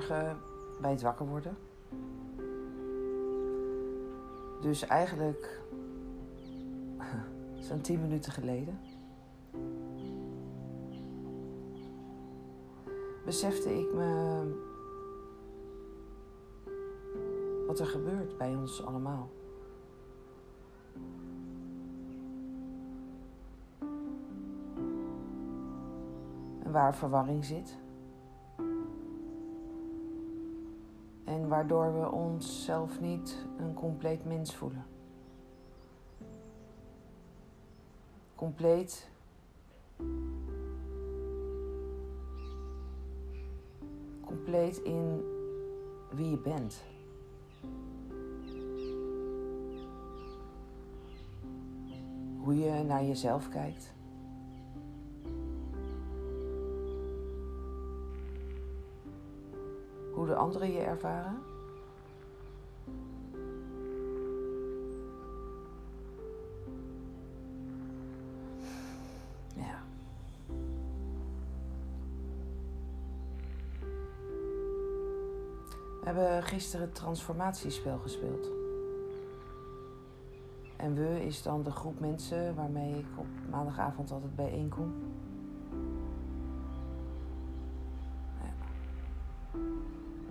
vanmorgen 0.00 0.40
bij 0.80 0.90
het 0.90 1.02
wakker 1.02 1.26
worden. 1.26 1.56
Dus 4.60 4.86
eigenlijk 4.86 5.60
zo'n 7.68 7.80
tien 7.80 8.00
minuten 8.00 8.32
geleden. 8.32 8.78
Besefte 13.24 13.78
ik 13.78 13.94
me 13.94 14.64
wat 17.66 17.78
er 17.78 17.86
gebeurt 17.86 18.38
bij 18.38 18.54
ons 18.54 18.84
allemaal. 18.84 19.30
En 26.62 26.72
waar 26.72 26.94
verwarring 26.94 27.44
zit. 27.44 27.84
Waardoor 31.56 32.00
we 32.00 32.10
onszelf 32.10 33.00
niet 33.00 33.46
een 33.58 33.74
compleet 33.74 34.24
mens 34.24 34.54
voelen. 34.54 34.86
Compleet. 38.34 39.08
Compleet 44.20 44.76
in 44.76 45.24
wie 46.10 46.30
je 46.30 46.38
bent. 46.38 46.82
Hoe 52.38 52.58
je 52.58 52.82
naar 52.82 53.04
jezelf 53.04 53.48
kijkt. 53.48 53.95
Hoe 60.26 60.34
de 60.34 60.40
anderen 60.40 60.72
je 60.72 60.80
ervaren. 60.80 61.42
Ja. 69.54 69.82
We 76.00 76.04
hebben 76.04 76.42
gisteren 76.42 76.86
het 76.86 76.94
transformatiespel 76.94 77.98
gespeeld. 77.98 78.48
En 80.76 80.94
we 80.94 81.24
is 81.26 81.42
dan 81.42 81.62
de 81.62 81.70
groep 81.70 82.00
mensen 82.00 82.54
waarmee 82.54 82.98
ik 82.98 83.06
op 83.16 83.26
maandagavond 83.50 84.10
altijd 84.10 84.36
bijeenkom. 84.36 85.05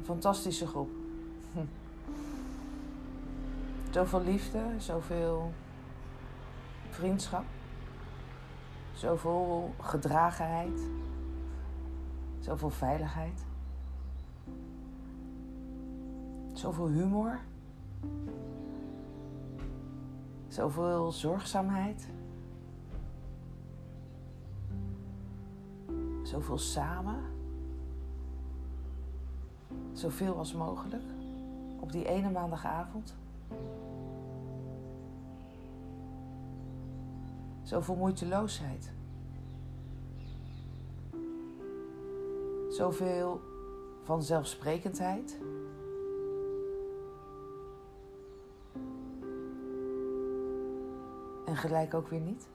Fantastische 0.05 0.67
groep. 0.67 0.89
Zoveel 3.89 4.21
liefde, 4.21 4.63
zoveel 4.77 5.51
vriendschap, 6.89 7.45
zoveel 8.93 9.73
gedragenheid, 9.81 10.79
zoveel 12.39 12.69
veiligheid, 12.69 13.45
zoveel 16.53 16.87
humor. 16.87 17.39
Zoveel 20.47 21.11
zorgzaamheid. 21.11 22.09
Zoveel 26.23 26.57
samen. 26.57 27.34
Zoveel 29.95 30.37
als 30.37 30.53
mogelijk. 30.53 31.03
Op 31.79 31.91
die 31.91 32.05
ene 32.05 32.31
maandagavond. 32.31 33.15
Zoveel 37.63 37.95
moeiteloosheid. 37.95 38.91
Zoveel 42.69 43.41
vanzelfsprekendheid. 44.03 45.37
En 51.45 51.55
gelijk 51.55 51.93
ook 51.93 52.07
weer 52.07 52.19
niet. 52.19 52.47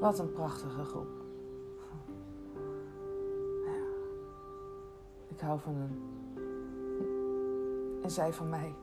Wat 0.00 0.18
een 0.18 0.32
prachtige 0.32 0.84
groep. 0.84 1.25
Ik 5.36 5.42
hou 5.42 5.60
van 5.60 5.74
hem. 5.74 6.02
En 8.02 8.10
zij 8.10 8.32
van 8.32 8.48
mij. 8.48 8.74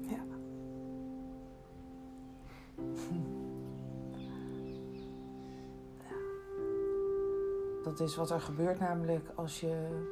Ja. 0.00 0.24
Dat 7.82 8.00
is 8.00 8.16
wat 8.16 8.30
er 8.30 8.40
gebeurt 8.40 8.78
namelijk 8.78 9.32
als 9.34 9.60
je 9.60 10.04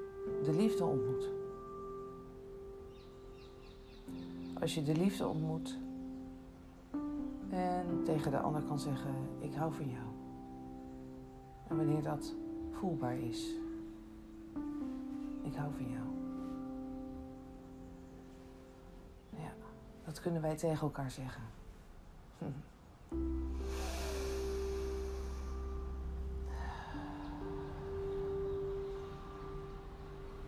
de 0.45 0.53
liefde 0.53 0.85
ontmoet. 0.85 1.31
Als 4.61 4.75
je 4.75 4.83
de 4.83 4.95
liefde 4.95 5.27
ontmoet 5.27 5.79
en 7.51 8.03
tegen 8.05 8.31
de 8.31 8.39
ander 8.39 8.63
kan 8.63 8.79
zeggen: 8.79 9.15
Ik 9.39 9.55
hou 9.55 9.73
van 9.73 9.91
jou. 9.91 10.07
En 11.69 11.77
wanneer 11.77 12.03
dat 12.03 12.35
voelbaar 12.71 13.19
is: 13.19 13.60
Ik 15.51 15.57
hou 15.57 15.73
van 15.73 15.91
jou. 15.91 16.07
Ja, 19.43 19.53
dat 20.05 20.21
kunnen 20.21 20.43
wij 20.43 20.57
tegen 20.57 20.81
elkaar 20.81 21.11
zeggen. 21.11 21.43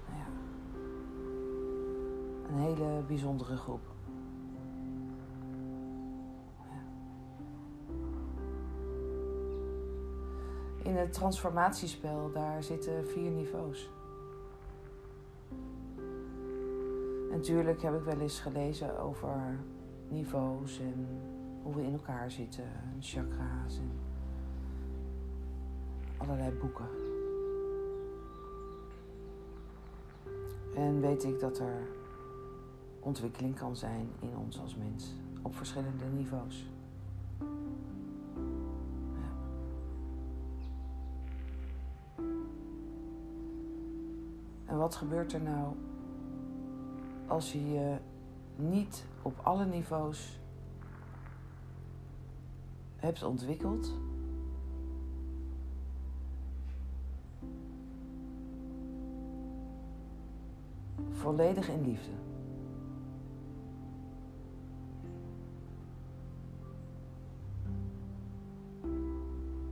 Ja. 0.06 0.26
Een 2.48 2.58
hele 2.58 3.02
bijzondere 3.06 3.56
groep. 3.56 3.80
In 10.82 10.96
het 10.96 11.12
transformatiespel, 11.12 12.32
daar 12.32 12.62
zitten 12.62 13.08
vier 13.08 13.30
niveaus. 13.30 13.90
Natuurlijk 17.42 17.82
heb 17.82 17.94
ik 17.94 18.04
wel 18.04 18.20
eens 18.20 18.40
gelezen 18.40 18.98
over 18.98 19.58
niveaus 20.08 20.78
en 20.78 21.06
hoe 21.62 21.74
we 21.74 21.82
in 21.82 21.92
elkaar 21.92 22.30
zitten, 22.30 22.64
en 22.64 22.96
chakra's 23.00 23.78
en 23.78 23.90
allerlei 26.16 26.50
boeken. 26.50 26.88
En 30.74 31.00
weet 31.00 31.24
ik 31.24 31.40
dat 31.40 31.58
er 31.58 31.88
ontwikkeling 33.00 33.54
kan 33.54 33.76
zijn 33.76 34.08
in 34.20 34.36
ons 34.36 34.60
als 34.60 34.76
mens 34.76 35.14
op 35.42 35.56
verschillende 35.56 36.04
niveaus. 36.04 36.70
En 44.64 44.78
wat 44.78 44.94
gebeurt 44.94 45.32
er 45.32 45.40
nou 45.40 45.74
als 47.32 47.52
je 47.52 47.72
je 47.72 47.96
niet 48.56 49.04
op 49.22 49.40
alle 49.42 49.64
niveaus 49.64 50.40
hebt 52.96 53.22
ontwikkeld? 53.22 53.92
Volledig 61.10 61.68
in 61.68 61.82
liefde. 61.84 62.10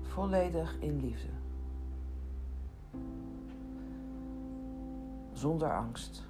Volledig 0.02 0.78
in 0.78 1.00
liefde. 1.00 1.32
Zonder 5.32 5.76
angst. 5.76 6.28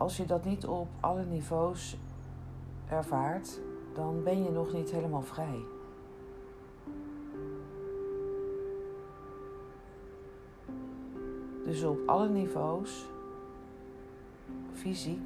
Als 0.00 0.16
je 0.16 0.24
dat 0.24 0.44
niet 0.44 0.66
op 0.66 0.88
alle 1.00 1.24
niveaus 1.24 1.96
ervaart, 2.88 3.60
dan 3.94 4.22
ben 4.24 4.42
je 4.42 4.50
nog 4.50 4.72
niet 4.72 4.90
helemaal 4.90 5.22
vrij. 5.22 5.60
Dus 11.64 11.82
op 11.82 11.98
alle 12.06 12.28
niveaus, 12.28 13.06
fysiek, 14.72 15.22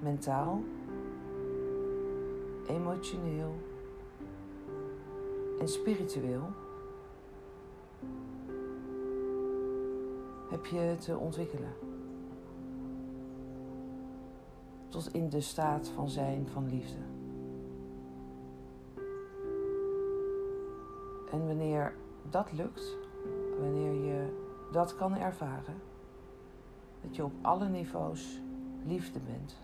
mentaal, 0.00 0.62
emotioneel 2.66 3.54
en 5.60 5.68
spiritueel 5.68 6.48
heb 10.48 10.66
je 10.66 10.96
te 10.98 11.16
ontwikkelen. 11.16 11.89
Tot 14.90 15.14
in 15.14 15.28
de 15.28 15.40
staat 15.40 15.88
van 15.88 16.08
zijn 16.08 16.48
van 16.48 16.68
liefde. 16.68 16.98
En 21.32 21.46
wanneer 21.46 21.94
dat 22.30 22.52
lukt, 22.52 22.96
wanneer 23.60 23.94
je 23.94 24.38
dat 24.72 24.96
kan 24.96 25.16
ervaren, 25.16 25.74
dat 27.00 27.16
je 27.16 27.24
op 27.24 27.32
alle 27.40 27.68
niveaus 27.68 28.40
liefde 28.84 29.18
bent, 29.20 29.56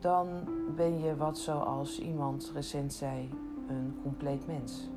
dan 0.00 0.28
ben 0.76 0.98
je 0.98 1.16
wat 1.16 1.38
zoals 1.38 2.00
iemand 2.00 2.50
recent 2.54 2.92
zei, 2.92 3.30
een 3.68 3.98
compleet 4.02 4.46
mens. 4.46 4.88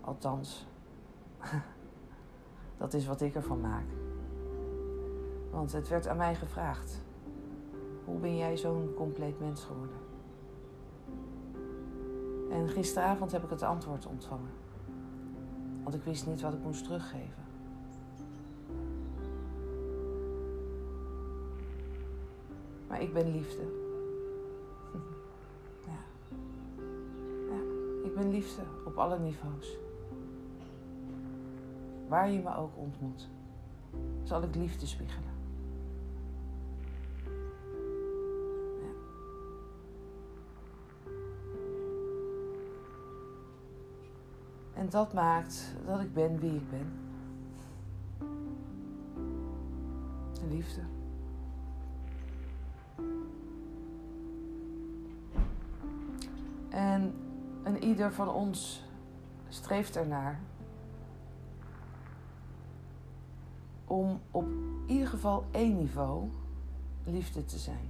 Althans, 0.00 0.66
dat 2.84 2.94
is 2.94 3.06
wat 3.06 3.20
ik 3.20 3.34
ervan 3.34 3.60
maak. 3.60 3.86
Want 5.50 5.72
het 5.72 5.88
werd 5.88 6.08
aan 6.08 6.16
mij 6.16 6.34
gevraagd: 6.34 7.00
hoe 8.04 8.18
ben 8.18 8.36
jij 8.36 8.56
zo'n 8.56 8.92
compleet 8.96 9.40
mens 9.40 9.64
geworden? 9.64 9.96
En 12.50 12.68
gisteravond 12.68 13.32
heb 13.32 13.44
ik 13.44 13.50
het 13.50 13.62
antwoord 13.62 14.06
ontvangen. 14.06 14.50
Want 15.82 15.94
ik 15.94 16.02
wist 16.04 16.26
niet 16.26 16.40
wat 16.40 16.52
ik 16.52 16.62
moest 16.62 16.84
teruggeven. 16.84 17.42
Maar 22.88 23.02
ik 23.02 23.12
ben 23.12 23.30
liefde. 23.30 23.62
Ja. 25.86 25.98
ja. 27.50 27.60
Ik 28.04 28.14
ben 28.14 28.30
liefde 28.30 28.62
op 28.84 28.98
alle 28.98 29.18
niveaus. 29.18 29.83
Waar 32.08 32.30
je 32.30 32.42
me 32.42 32.56
ook 32.56 32.76
ontmoet, 32.76 33.28
zal 34.22 34.42
ik 34.42 34.54
liefde 34.54 34.86
spiegelen. 34.86 35.32
En 44.74 44.88
dat 44.88 45.12
maakt 45.12 45.74
dat 45.86 46.00
ik 46.00 46.14
ben 46.14 46.38
wie 46.38 46.54
ik 46.54 46.70
ben. 46.70 46.92
Liefde. 50.48 50.80
En, 56.68 57.14
en 57.62 57.84
ieder 57.84 58.12
van 58.12 58.28
ons 58.28 58.84
streeft 59.48 59.96
ernaar 59.96 60.40
om 63.94 64.20
op 64.30 64.46
ieder 64.86 65.08
geval 65.08 65.44
één 65.50 65.76
niveau 65.76 66.28
liefde 67.04 67.44
te 67.44 67.58
zijn. 67.58 67.88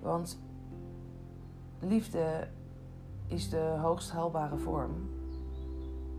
Want 0.00 0.38
liefde 1.78 2.48
is 3.26 3.48
de 3.48 3.76
hoogst 3.80 4.10
haalbare 4.10 4.58
vorm, 4.58 5.10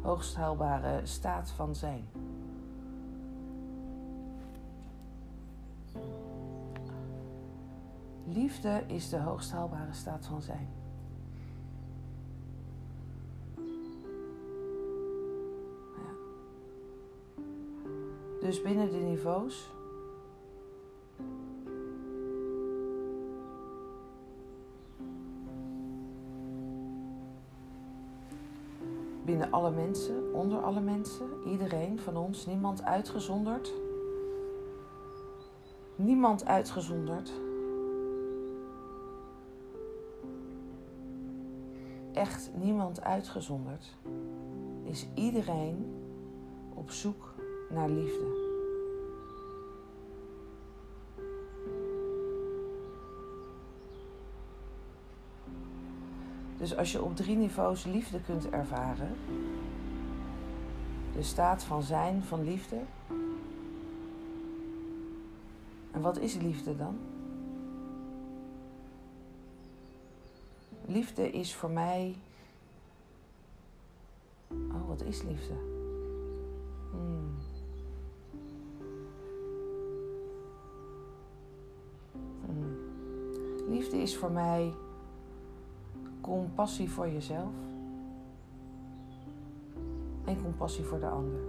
hoogst 0.01 0.35
haalbare 0.35 1.01
staat 1.03 1.49
van 1.49 1.75
zijn. 1.75 2.07
Liefde 8.25 8.83
is 8.87 9.09
de 9.09 9.19
hoogst 9.19 9.51
haalbare 9.51 9.93
staat 9.93 10.25
van 10.25 10.41
zijn. 10.41 10.82
Dus 18.43 18.61
binnen 18.61 18.91
de 18.91 18.97
niveaus. 18.97 19.71
Binnen 29.25 29.51
alle 29.51 29.71
mensen, 29.71 30.33
onder 30.33 30.61
alle 30.61 30.81
mensen, 30.81 31.27
iedereen 31.45 31.99
van 31.99 32.17
ons, 32.17 32.45
niemand 32.45 32.83
uitgezonderd. 32.83 33.73
Niemand 35.95 36.45
uitgezonderd. 36.45 37.31
echt 42.13 42.51
niemand 42.53 43.01
uitgezonderd, 43.01 43.97
is 44.83 45.07
iedereen 45.13 45.93
op 46.73 46.91
zoek 46.91 47.33
naar 47.73 47.89
liefde. 47.89 48.41
Dus 56.57 56.75
als 56.75 56.91
je 56.91 57.01
op 57.01 57.15
drie 57.15 57.37
niveaus 57.37 57.83
liefde 57.83 58.21
kunt 58.21 58.49
ervaren, 58.49 59.15
de 61.13 61.23
staat 61.23 61.63
van 61.63 61.83
zijn 61.83 62.23
van 62.23 62.43
liefde. 62.43 62.81
En 65.91 66.01
wat 66.01 66.17
is 66.17 66.35
liefde 66.35 66.75
dan? 66.75 66.97
Liefde 70.85 71.31
is 71.31 71.55
voor 71.55 71.69
mij. 71.69 72.15
Oh, 74.49 74.87
wat 74.87 75.01
is 75.01 75.21
liefde? 75.21 75.53
Hmm. 76.91 77.52
Liefde 83.67 83.97
is 83.97 84.17
voor 84.17 84.31
mij 84.31 84.73
compassie 86.21 86.89
voor 86.89 87.07
jezelf 87.07 87.53
en 90.25 90.41
compassie 90.41 90.83
voor 90.83 90.99
de 90.99 91.07
ander. 91.07 91.41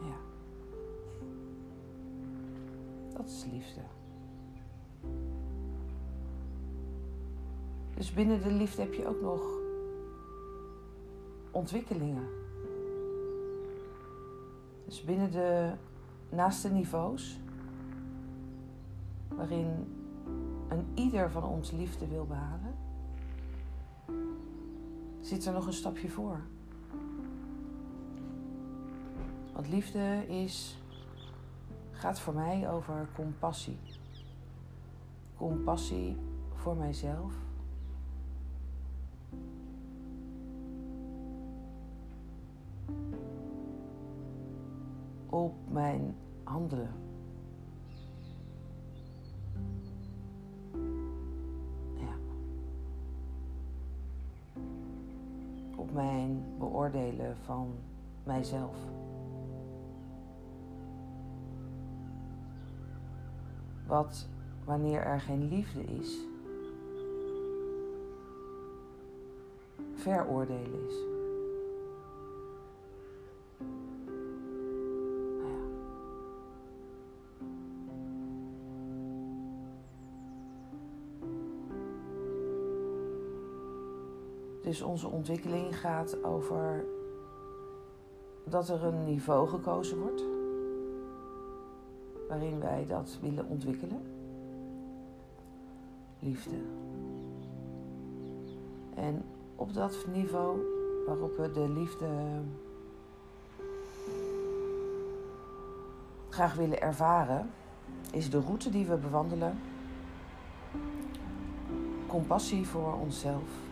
Ja. 0.00 0.16
Dat 3.16 3.26
is 3.26 3.46
liefde. 3.52 3.80
Dus 7.94 8.12
binnen 8.12 8.42
de 8.42 8.52
liefde 8.52 8.82
heb 8.82 8.94
je 8.94 9.06
ook 9.06 9.20
nog 9.20 9.40
ontwikkelingen. 11.50 12.28
Dus 14.86 15.04
binnen 15.04 15.30
de 15.30 15.72
naaste 16.28 16.72
niveaus, 16.72 17.40
waarin 19.28 19.68
een 20.68 20.86
ieder 20.94 21.30
van 21.30 21.44
ons 21.44 21.70
liefde 21.70 22.06
wil 22.06 22.26
behalen, 22.26 22.74
zit 25.20 25.46
er 25.46 25.52
nog 25.52 25.66
een 25.66 25.72
stapje 25.72 26.08
voor. 26.08 26.40
Want 29.52 29.68
liefde 29.68 30.26
is, 30.28 30.78
gaat 31.90 32.20
voor 32.20 32.34
mij 32.34 32.70
over 32.70 33.08
compassie. 33.14 33.78
Compassie 35.36 36.16
voor 36.54 36.76
mijzelf. 36.76 37.45
Op 45.36 45.54
mijn 45.68 46.14
handelen. 46.44 46.90
Op 55.76 55.92
mijn 55.92 56.44
beoordelen 56.58 57.36
van 57.44 57.74
mijzelf. 58.24 58.76
Wat 63.86 64.28
wanneer 64.64 65.00
er 65.00 65.20
geen 65.20 65.48
liefde 65.48 65.84
is, 65.84 66.18
veroordelen 69.94 70.86
is. 70.86 71.15
Dus 84.76 84.84
onze 84.84 85.08
ontwikkeling 85.08 85.78
gaat 85.78 86.24
over 86.24 86.84
dat 88.44 88.68
er 88.68 88.84
een 88.84 89.04
niveau 89.04 89.48
gekozen 89.48 89.98
wordt 89.98 90.24
waarin 92.28 92.60
wij 92.60 92.86
dat 92.88 93.18
willen 93.20 93.46
ontwikkelen. 93.48 94.02
Liefde. 96.18 96.56
En 98.94 99.24
op 99.54 99.74
dat 99.74 100.06
niveau 100.12 100.60
waarop 101.06 101.36
we 101.36 101.50
de 101.50 101.68
liefde 101.68 102.08
graag 106.28 106.54
willen 106.54 106.80
ervaren, 106.80 107.50
is 108.12 108.30
de 108.30 108.40
route 108.40 108.70
die 108.70 108.86
we 108.86 108.96
bewandelen 108.96 109.58
compassie 112.06 112.66
voor 112.66 112.94
onszelf 112.94 113.65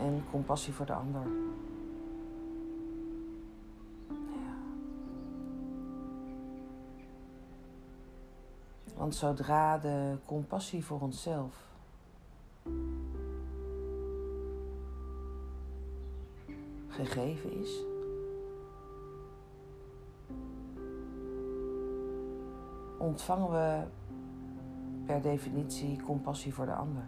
en 0.00 0.24
compassie 0.30 0.72
voor 0.72 0.86
de 0.86 0.92
ander. 0.92 1.22
Ja. 4.08 4.54
Want 8.96 9.14
zodra 9.14 9.78
de 9.78 10.16
compassie 10.24 10.84
voor 10.84 11.00
onszelf 11.00 11.68
gegeven 16.88 17.52
is, 17.52 17.84
ontvangen 22.98 23.50
we 23.50 23.86
per 25.06 25.22
definitie 25.22 26.02
compassie 26.02 26.54
voor 26.54 26.66
de 26.66 26.74
ander. 26.74 27.04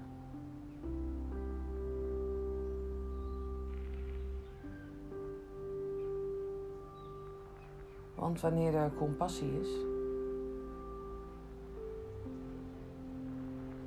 Want 8.33 8.45
wanneer 8.45 8.75
er 8.75 8.93
compassie 8.95 9.61
is, 9.61 9.69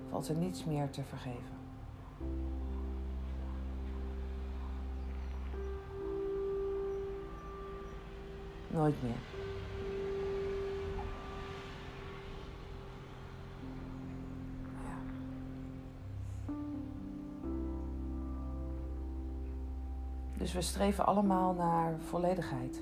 valt 0.10 0.28
er 0.28 0.36
niets 0.36 0.66
meer 0.66 0.90
te 0.90 1.04
vergeven. 1.04 1.56
Nooit 8.68 9.04
meer. 9.04 9.18
Dus 20.38 20.54
we 20.54 20.62
streven 20.62 21.06
allemaal 21.06 21.54
naar 21.54 22.00
volledigheid 22.00 22.82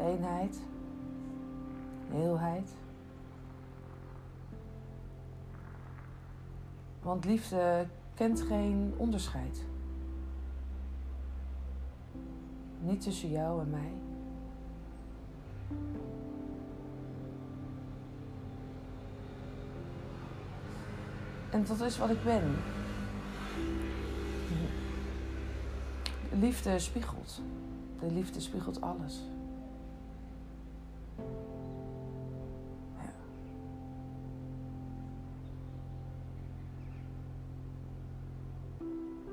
eenheid, 0.00 0.60
heelheid. 2.10 2.70
Want 7.02 7.24
liefde 7.24 7.86
kent 8.14 8.40
geen 8.40 8.94
onderscheid. 8.96 9.64
Niet 12.80 13.00
tussen 13.00 13.30
jou 13.30 13.60
en 13.60 13.70
mij. 13.70 13.92
En 21.50 21.64
dat 21.64 21.80
is 21.80 21.98
wat 21.98 22.10
ik 22.10 22.24
ben. 22.24 22.54
Liefde 26.32 26.78
spiegelt. 26.78 27.40
De 27.98 28.12
liefde 28.12 28.40
spiegelt 28.40 28.80
alles. 28.80 29.22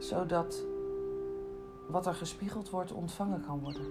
Zodat 0.08 0.66
wat 1.88 2.06
er 2.06 2.14
gespiegeld 2.14 2.70
wordt 2.70 2.92
ontvangen 2.92 3.42
kan 3.42 3.60
worden. 3.60 3.86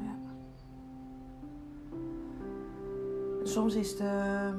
Ja. 0.00 0.18
Soms 3.42 3.74
is 3.74 3.96
de 3.96 4.50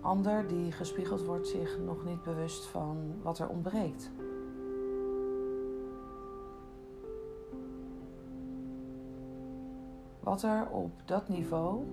ander 0.00 0.46
die 0.46 0.72
gespiegeld 0.72 1.24
wordt 1.24 1.48
zich 1.48 1.78
nog 1.78 2.04
niet 2.04 2.22
bewust 2.22 2.64
van 2.64 3.14
wat 3.22 3.38
er 3.38 3.48
ontbreekt. 3.48 4.10
Wat 10.26 10.42
er 10.42 10.68
op 10.70 10.90
dat 11.04 11.28
niveau 11.28 11.84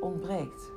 ontbreekt. 0.00 0.70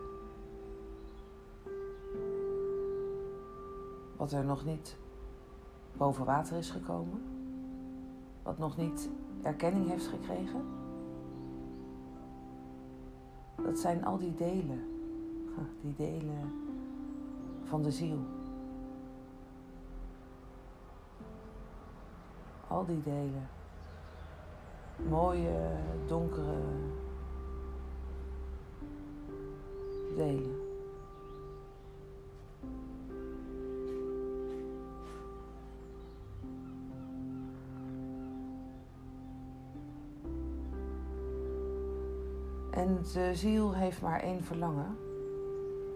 Wat 4.17 4.31
er 4.31 4.45
nog 4.45 4.65
niet 4.65 4.97
boven 5.97 6.25
water 6.25 6.57
is 6.57 6.69
gekomen. 6.69 7.21
Wat 8.43 8.57
nog 8.57 8.77
niet 8.77 9.09
erkenning 9.41 9.89
heeft 9.89 10.07
gekregen. 10.07 10.61
Dat 13.63 13.79
zijn 13.79 14.05
al 14.05 14.17
die 14.17 14.35
delen. 14.35 14.83
Die 15.81 15.95
delen 15.95 16.51
van 17.63 17.81
de 17.81 17.91
ziel. 17.91 18.17
Al 22.67 22.85
die 22.85 23.03
delen. 23.03 23.47
Mooie, 25.09 25.71
donkere 26.07 26.57
delen. 30.15 30.63
En 42.71 42.97
de 43.13 43.35
ziel 43.35 43.73
heeft 43.73 44.01
maar 44.01 44.19
één 44.19 44.43
verlangen. 44.43 44.97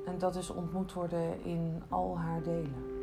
En 0.05 0.17
dat 0.17 0.35
is 0.35 0.49
ontmoet 0.49 0.93
worden 0.93 1.43
in 1.43 1.83
al 1.89 2.19
haar 2.19 2.43
delen. 2.43 2.98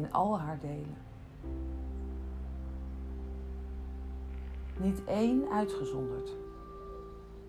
In 0.00 0.12
al 0.12 0.38
haar 0.38 0.58
delen. 0.58 0.96
Niet 4.76 5.04
één 5.04 5.50
uitgezonderd. 5.50 6.36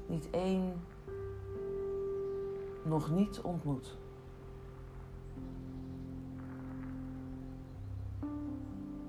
Niet 0.08 0.30
één 0.30 0.74
nog 2.84 3.12
niet 3.12 3.42
ontmoet. 3.42 3.98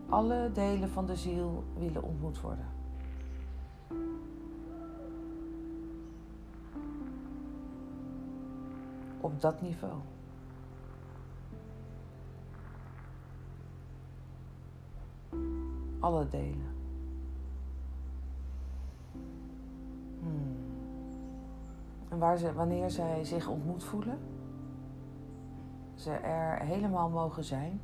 Alle 0.09 0.51
delen 0.53 0.89
van 0.89 1.07
de 1.07 1.17
ziel 1.17 1.65
willen 1.79 2.03
ontmoet 2.03 2.41
worden. 2.41 2.67
Op 9.21 9.41
dat 9.41 9.63
niveau. 9.63 9.95
Alle 16.03 16.29
delen. 16.29 16.75
Hmm. 20.21 20.57
En 22.09 22.19
waar 22.19 22.37
ze, 22.37 22.53
wanneer 22.53 22.91
zij 22.91 23.25
zich 23.25 23.49
ontmoet 23.49 23.85
voelen, 23.85 24.19
ze 25.95 26.11
er 26.11 26.59
helemaal 26.59 27.09
mogen 27.09 27.45
zijn. 27.45 27.81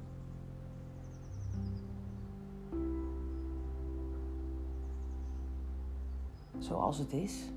Zoals 6.58 6.98
het 6.98 7.12
is, 7.12 7.50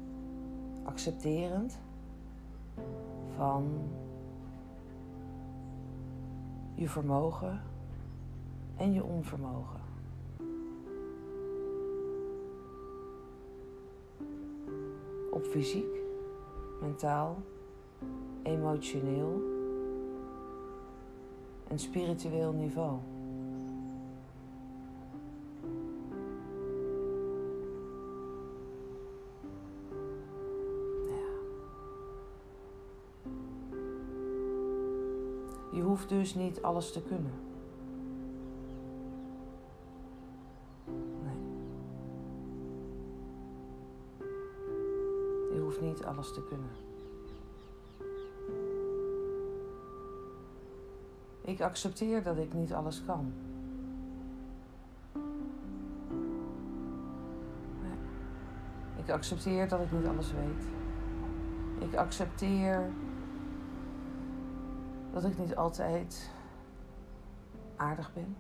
accepterend 0.84 1.80
van 3.36 3.89
je 6.74 6.89
vermogen 6.89 7.62
en 8.75 8.94
je 8.94 9.03
onvermogen. 9.03 9.81
fysiek, 15.48 16.00
mentaal, 16.81 17.38
emotioneel 18.43 19.41
en 21.67 21.79
spiritueel 21.79 22.51
niveau. 22.51 22.98
Je 35.71 35.81
hoeft 35.81 36.10
dus 36.10 36.36
niet 36.36 36.62
alles 36.62 36.91
te 36.91 37.01
kunnen. 37.01 37.50
Alles 46.05 46.34
te 46.34 46.43
kunnen. 46.43 46.70
Ik 51.41 51.62
accepteer 51.62 52.24
dat 52.24 52.38
ik 52.38 52.53
niet 52.53 52.74
alles 52.74 53.03
kan. 53.05 53.34
Ik 58.96 59.10
accepteer 59.10 59.67
dat 59.67 59.79
ik 59.79 59.91
niet 59.91 60.05
alles 60.05 60.31
weet. 60.31 60.63
Ik 61.89 61.96
accepteer 61.96 62.89
dat 65.13 65.24
ik 65.24 65.38
niet 65.38 65.55
altijd 65.55 66.29
aardig 67.75 68.12
ben. 68.13 68.36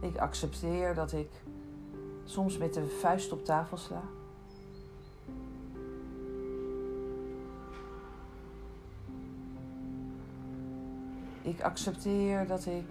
Ik 0.00 0.16
accepteer 0.16 0.94
dat 0.94 1.12
ik 1.12 1.30
soms 2.24 2.58
met 2.58 2.74
de 2.74 2.86
vuist 3.00 3.32
op 3.32 3.44
tafel 3.44 3.76
sla. 3.76 4.02
Ik 11.42 11.60
accepteer 11.60 12.46
dat 12.46 12.66
ik 12.66 12.86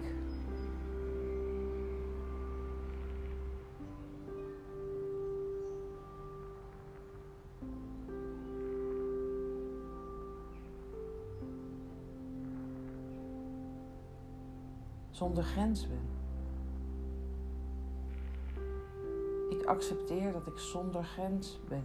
zonder 15.10 15.44
grens 15.44 15.88
ben. 15.88 16.21
Ik 19.62 19.68
accepteer 19.68 20.32
dat 20.32 20.46
ik 20.46 20.58
zonder 20.58 21.04
grens 21.04 21.60
ben. 21.68 21.84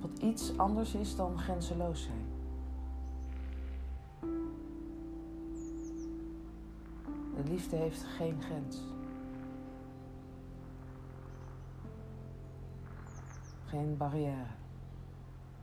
Wat 0.00 0.18
iets 0.18 0.58
anders 0.58 0.94
is 0.94 1.16
dan 1.16 1.38
grenzeloos 1.38 2.02
zijn. 2.02 2.26
De 7.34 7.50
liefde 7.50 7.76
heeft 7.76 8.04
geen 8.04 8.42
grens. 8.42 8.82
Geen 13.64 13.96
barrière. 13.96 14.46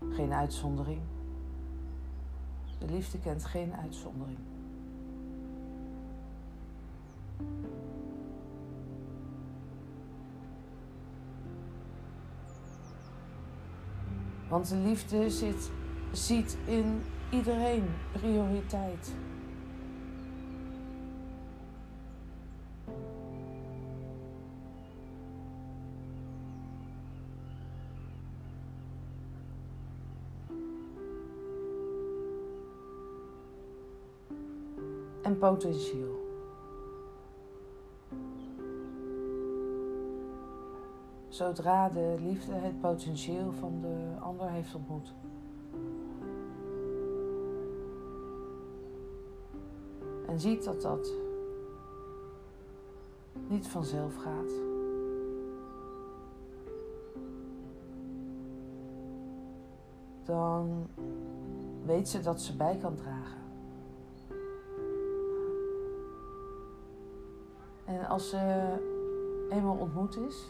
Geen 0.09 0.33
uitzondering. 0.33 1.01
De 2.85 2.93
liefde 2.93 3.19
kent 3.19 3.45
geen 3.45 3.73
uitzondering. 3.73 4.37
Want 14.49 14.69
de 14.69 14.75
liefde 14.75 15.29
zit, 15.29 15.71
ziet 16.11 16.57
in 16.65 17.01
iedereen 17.31 17.85
prioriteit. 18.11 19.13
Potentieel. 35.49 36.21
Zodra 41.27 41.89
de 41.89 42.15
liefde 42.19 42.53
het 42.53 42.81
potentieel 42.81 43.51
van 43.51 43.81
de 43.81 44.19
ander 44.19 44.49
heeft 44.49 44.75
ontmoet. 44.75 45.13
En 50.27 50.39
ziet 50.39 50.63
dat 50.63 50.81
dat 50.81 51.11
niet 53.47 53.67
vanzelf 53.67 54.15
gaat. 54.15 54.51
Dan 60.23 60.87
weet 61.85 62.09
ze 62.09 62.19
dat 62.19 62.41
ze 62.41 62.55
bij 62.55 62.77
kan 62.77 62.95
dragen. 62.95 63.42
Als 68.13 68.29
ze 68.29 68.73
eenmaal 69.49 69.75
ontmoet 69.75 70.17
is, 70.17 70.47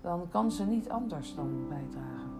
dan 0.00 0.28
kan 0.30 0.52
ze 0.52 0.64
niet 0.64 0.88
anders 0.88 1.34
dan 1.34 1.68
bijdragen. 1.68 2.30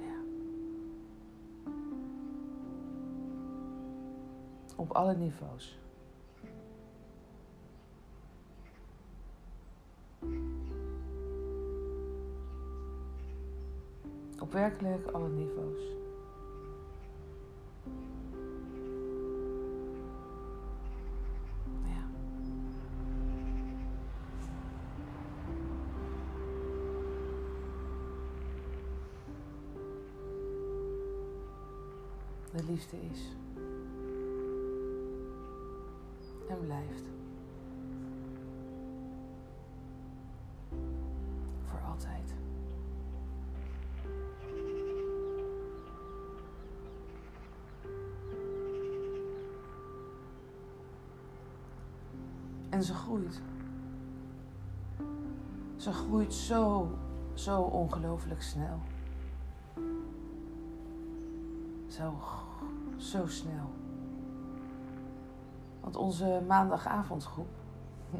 Ja. 0.00 0.20
Op 4.76 4.90
alle 4.92 5.16
niveaus. 5.16 5.78
Op 14.40 14.52
werkelijk 14.52 15.10
alle 15.10 15.28
niveaus. 15.28 16.01
Is. 32.90 33.36
En 36.48 36.58
blijft. 36.60 37.04
Voor 41.64 41.80
altijd. 41.88 42.34
En 52.68 52.82
ze 52.82 52.94
groeit. 52.94 53.40
Ze 55.76 55.92
groeit 55.92 56.34
zo, 56.34 56.90
zo 57.34 57.60
ongelooflijk 57.60 58.42
snel. 58.42 58.80
Zo, 61.86 62.14
zo 63.02 63.26
snel. 63.26 63.70
Want 65.80 65.96
onze 65.96 66.42
maandagavondgroep. 66.46 67.48
Hm. 68.10 68.16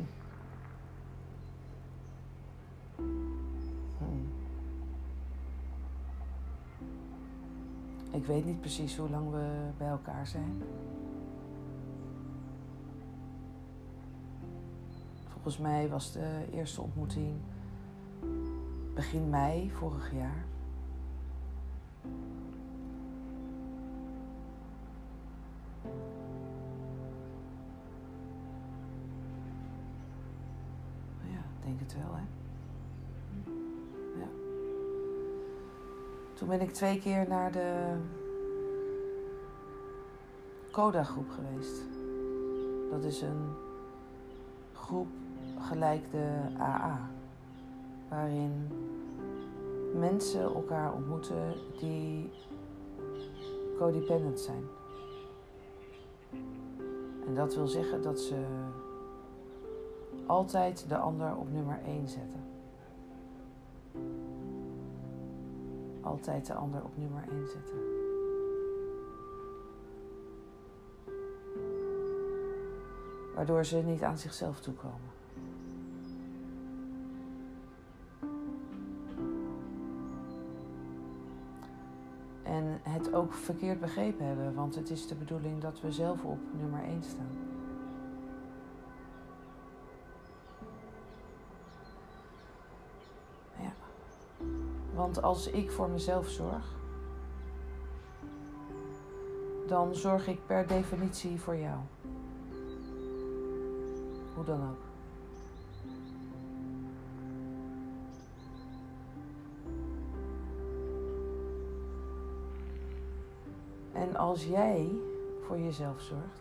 Ik 8.11 8.27
weet 8.27 8.45
niet 8.45 8.61
precies 8.61 8.97
hoe 8.97 9.11
lang 9.11 9.31
we 9.31 9.71
bij 9.79 9.89
elkaar 9.89 10.27
zijn. 10.27 10.63
Volgens 15.29 15.59
mij 15.59 15.89
was 15.89 16.13
de 16.13 16.49
eerste 16.53 16.83
ontmoeting 16.83 17.35
begin 18.95 19.31
mei 19.31 19.71
vorig 19.71 20.13
jaar. 20.13 20.45
Ben 36.53 36.61
ik 36.61 36.73
twee 36.73 36.99
keer 36.99 37.29
naar 37.29 37.53
de 37.53 37.97
Coda-groep 40.71 41.31
geweest. 41.31 41.83
Dat 42.91 43.05
is 43.05 43.23
een 43.23 43.55
groep 44.73 45.07
gelijk 45.59 46.11
de 46.11 46.41
AA, 46.59 47.11
waarin 48.09 48.69
mensen 49.95 50.43
elkaar 50.43 50.93
ontmoeten 50.93 51.55
die 51.79 52.31
codependent 53.79 54.41
zijn. 54.41 54.65
En 57.27 57.35
dat 57.35 57.55
wil 57.55 57.67
zeggen 57.67 58.03
dat 58.03 58.21
ze 58.21 58.45
altijd 60.27 60.85
de 60.89 60.97
ander 60.97 61.37
op 61.37 61.53
nummer 61.53 61.81
1 61.87 62.09
zetten. 62.09 62.42
Altijd 66.13 66.47
de 66.47 66.55
ander 66.55 66.85
op 66.85 66.97
nummer 66.97 67.25
1 67.31 67.47
zetten. 67.47 67.79
Waardoor 73.35 73.65
ze 73.65 73.77
niet 73.77 74.03
aan 74.03 74.19
zichzelf 74.19 74.61
toekomen. 74.61 75.11
En 82.43 82.81
het 82.83 83.15
ook 83.15 83.35
verkeerd 83.35 83.81
begrepen 83.81 84.27
hebben, 84.27 84.55
want 84.55 84.75
het 84.75 84.91
is 84.91 85.07
de 85.07 85.15
bedoeling 85.15 85.61
dat 85.61 85.81
we 85.81 85.93
zelf 85.93 86.25
op 86.25 86.39
nummer 86.61 86.85
1 86.85 87.03
staan. 87.03 87.37
Ja. 93.61 93.73
Want 95.13 95.25
als 95.25 95.51
ik 95.51 95.71
voor 95.71 95.89
mezelf 95.89 96.29
zorg, 96.29 96.65
dan 99.67 99.95
zorg 99.95 100.29
ik 100.29 100.47
per 100.47 100.67
definitie 100.67 101.41
voor 101.41 101.57
jou. 101.57 101.79
Hoe 104.35 104.45
dan 104.45 104.61
ook. 104.61 104.81
En 113.93 114.17
als 114.17 114.45
jij 114.45 114.91
voor 115.47 115.59
jezelf 115.59 116.01
zorgt, 116.01 116.41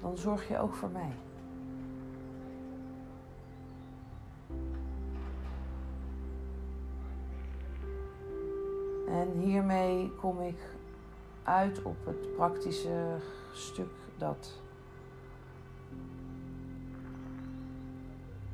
dan 0.00 0.16
zorg 0.16 0.48
je 0.48 0.58
ook 0.58 0.74
voor 0.74 0.90
mij. 0.90 1.12
Kom 10.22 10.40
ik 10.40 10.60
uit 11.42 11.82
op 11.82 12.06
het 12.06 12.34
praktische 12.36 13.16
stuk 13.52 13.90
dat 14.16 14.60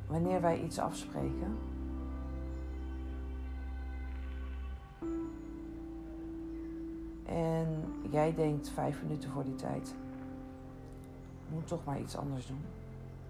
wanneer 0.07 0.41
wij 0.41 0.63
iets 0.63 0.79
afspreken, 0.79 1.57
en 7.25 7.93
jij 8.09 8.35
denkt 8.35 8.69
vijf 8.69 9.01
minuten 9.01 9.29
voor 9.29 9.43
die 9.43 9.55
tijd, 9.55 9.95
moet 11.49 11.67
toch 11.67 11.85
maar 11.85 11.99
iets 11.99 12.17
anders 12.17 12.47
doen, 12.47 12.63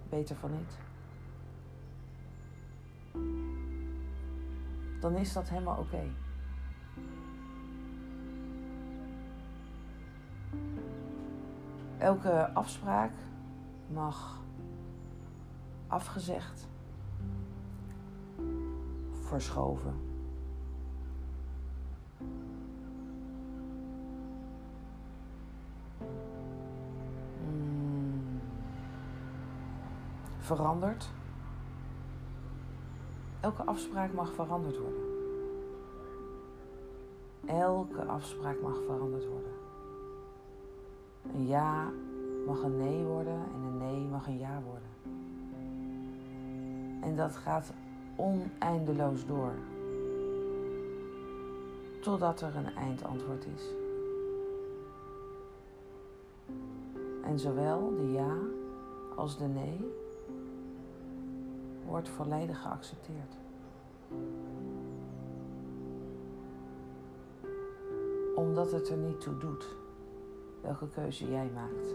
beter 0.08 0.36
van 0.36 0.50
niet, 0.50 0.78
dan 5.00 5.14
is 5.14 5.32
dat 5.32 5.48
helemaal 5.48 5.78
oké. 5.78 6.02
Elke 12.00 12.50
afspraak 12.54 13.12
mag 13.86 14.38
afgezegd, 15.86 16.68
verschoven. 19.22 19.94
Mm. 27.46 28.40
Veranderd. 30.38 31.10
Elke 33.40 33.62
afspraak 33.62 34.12
mag 34.12 34.32
veranderd 34.32 34.78
worden. 34.78 35.08
Elke 37.46 38.04
afspraak 38.04 38.60
mag 38.60 38.76
veranderd 38.86 39.26
worden. 39.26 39.49
Een 41.34 41.46
ja 41.46 41.90
mag 42.46 42.62
een 42.62 42.76
nee 42.76 43.04
worden 43.04 43.44
en 43.54 43.60
een 43.62 43.78
nee 43.78 44.06
mag 44.06 44.26
een 44.26 44.38
ja 44.38 44.62
worden. 44.62 44.88
En 47.00 47.16
dat 47.16 47.36
gaat 47.36 47.72
oneindeloos 48.16 49.26
door. 49.26 49.52
Totdat 52.00 52.40
er 52.40 52.56
een 52.56 52.74
eindantwoord 52.74 53.46
is. 53.46 53.68
En 57.24 57.38
zowel 57.38 57.94
de 57.96 58.12
ja 58.12 58.36
als 59.16 59.38
de 59.38 59.46
nee 59.46 59.92
wordt 61.86 62.08
volledig 62.08 62.62
geaccepteerd. 62.62 63.36
Omdat 68.34 68.72
het 68.72 68.88
er 68.88 68.96
niet 68.96 69.20
toe 69.20 69.38
doet 69.38 69.79
welke 70.60 70.88
keuze 70.88 71.30
jij 71.30 71.50
maakt. 71.54 71.94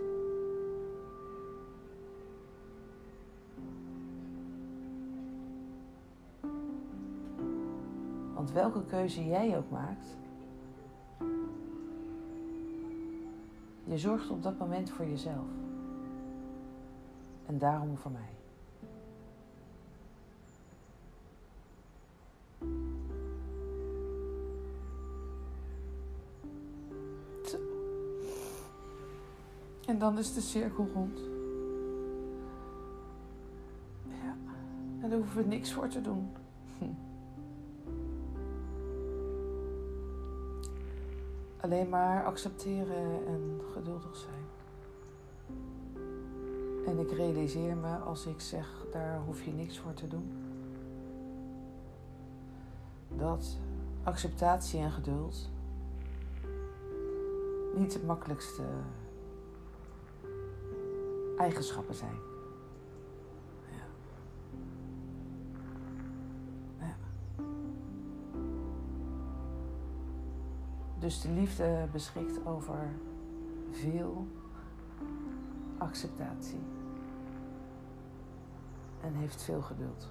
Want 8.34 8.52
welke 8.52 8.86
keuze 8.86 9.26
jij 9.26 9.58
ook 9.58 9.70
maakt, 9.70 10.18
je 13.84 13.98
zorgt 13.98 14.30
op 14.30 14.44
dat 14.44 14.58
moment 14.58 14.90
voor 14.90 15.06
jezelf. 15.06 15.48
En 17.46 17.58
daarom 17.58 17.98
voor 17.98 18.12
mij. 18.12 18.45
En 29.96 30.02
dan 30.02 30.18
is 30.18 30.34
de 30.34 30.42
cirkel 30.42 30.88
rond. 30.94 31.20
Ja, 34.04 34.36
en 35.02 35.10
daar 35.10 35.18
hoeven 35.18 35.42
we 35.42 35.48
niks 35.48 35.74
voor 35.74 35.88
te 35.88 36.02
doen. 36.02 36.32
Alleen 41.62 41.90
maar 41.90 42.26
accepteren 42.26 43.28
en 43.28 43.62
geduldig 43.74 44.16
zijn. 44.16 44.44
En 46.86 47.00
ik 47.00 47.12
realiseer 47.12 47.78
me 47.78 47.96
als 47.96 48.26
ik 48.26 48.40
zeg, 48.42 48.86
daar 48.92 49.20
hoef 49.26 49.44
je 49.44 49.52
niks 49.52 49.80
voor 49.80 49.94
te 49.94 50.08
doen. 50.08 50.32
Dat 53.10 53.58
acceptatie 54.04 54.80
en 54.80 54.92
geduld 54.92 55.50
niet 57.76 57.94
het 57.94 58.06
makkelijkste 58.06 58.64
eigenschappen 61.38 61.96
zijn. 61.96 62.18
Ja. 63.70 63.86
ja. 66.80 66.96
Dus 71.00 71.22
de 71.22 71.30
liefde 71.30 71.88
beschikt 71.92 72.46
over 72.46 72.90
veel 73.72 74.28
acceptatie 75.78 76.64
en 79.02 79.14
heeft 79.14 79.42
veel 79.42 79.62
geduld. 79.62 80.10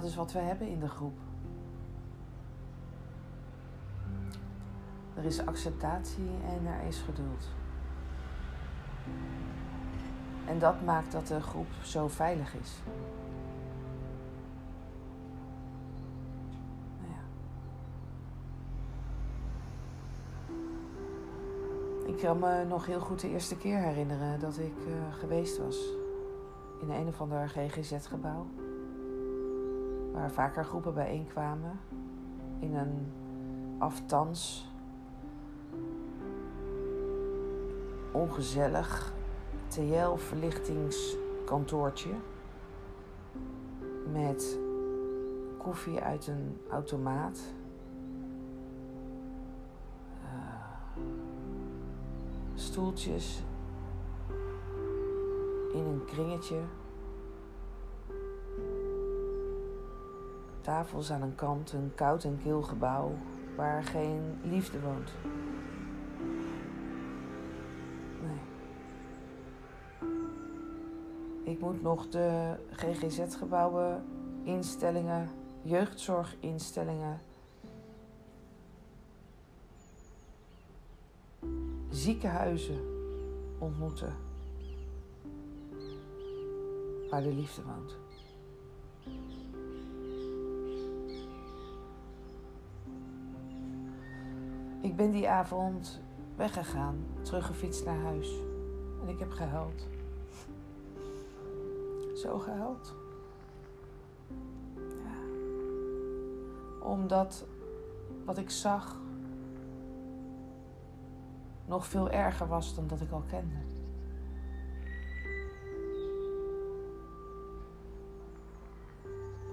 Dat 0.00 0.08
is 0.08 0.16
wat 0.16 0.32
we 0.32 0.38
hebben 0.38 0.68
in 0.68 0.80
de 0.80 0.88
groep. 0.88 1.18
Er 5.14 5.24
is 5.24 5.46
acceptatie 5.46 6.30
en 6.44 6.66
er 6.66 6.86
is 6.86 6.98
geduld. 6.98 7.48
En 10.46 10.58
dat 10.58 10.84
maakt 10.84 11.12
dat 11.12 11.26
de 11.26 11.40
groep 11.40 11.66
zo 11.82 12.08
veilig 12.08 12.54
is. 12.54 12.72
Nou 17.00 17.12
ja. 17.12 17.20
Ik 22.06 22.16
kan 22.18 22.38
me 22.38 22.64
nog 22.64 22.86
heel 22.86 23.00
goed 23.00 23.20
de 23.20 23.28
eerste 23.28 23.56
keer 23.56 23.78
herinneren 23.78 24.40
dat 24.40 24.58
ik 24.58 24.76
uh, 24.86 25.14
geweest 25.18 25.58
was 25.58 25.78
in 26.80 26.90
een 26.90 27.06
of 27.06 27.20
ander 27.20 27.48
GGZ-gebouw. 27.48 28.46
Waar 30.18 30.30
vaker 30.30 30.64
groepen 30.64 30.94
bijeenkwamen. 30.94 31.80
In 32.58 32.74
een 32.74 33.12
aftans. 33.78 34.70
Ongezellig. 38.12 39.12
TL-verlichtingskantoortje 39.66 42.10
met 44.12 44.58
koffie 45.58 46.00
uit 46.00 46.26
een 46.26 46.58
automaat. 46.70 47.40
Uh, 50.22 50.28
stoeltjes. 52.54 53.42
In 55.72 55.84
een 55.84 56.04
kringetje. 56.06 56.60
Tafels 60.68 61.10
aan 61.10 61.22
een 61.22 61.34
kant, 61.34 61.72
een 61.72 61.92
koud 61.94 62.24
en 62.24 62.38
kil 62.42 62.62
gebouw 62.62 63.12
waar 63.56 63.84
geen 63.84 64.38
liefde 64.42 64.80
woont. 64.80 65.10
Nee. 68.22 68.40
Ik 71.42 71.60
moet 71.60 71.82
nog 71.82 72.08
de 72.08 72.54
GGZ-gebouwen, 72.70 74.04
instellingen, 74.42 75.28
jeugdzorginstellingen, 75.62 77.20
ziekenhuizen 81.90 82.80
ontmoeten 83.58 84.14
waar 87.10 87.22
de 87.22 87.32
liefde 87.32 87.62
woont. 87.62 88.07
Ben 94.98 95.10
die 95.10 95.28
avond 95.28 96.00
weggegaan, 96.36 97.06
teruggefietst 97.22 97.84
naar 97.84 97.98
huis. 97.98 98.40
En 99.02 99.08
ik 99.08 99.18
heb 99.18 99.30
gehuild. 99.30 99.86
Zo 102.14 102.38
gehuild. 102.38 102.94
Ja. 104.76 105.16
Omdat 106.82 107.44
wat 108.24 108.38
ik 108.38 108.50
zag 108.50 108.96
nog 111.66 111.86
veel 111.86 112.10
erger 112.10 112.48
was 112.48 112.74
dan 112.74 112.86
dat 112.86 113.00
ik 113.00 113.10
al 113.10 113.24
kende. 113.28 113.58